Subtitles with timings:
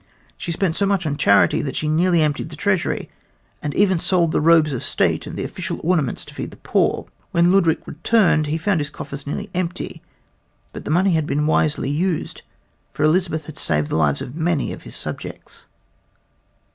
[0.35, 3.11] She spent so much on charity that she nearly emptied the treasury,
[3.61, 7.05] and even sold the robes of state and the official ornaments to feed the poor.
[7.29, 10.01] When Ludwig returned he found his coffers nearly empty
[10.73, 12.41] but the money had been wisely used,
[12.93, 15.67] for Elizabeth had saved the lives of many of his subjects.